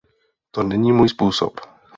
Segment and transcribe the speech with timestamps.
[0.51, 1.59] To není můj způsob.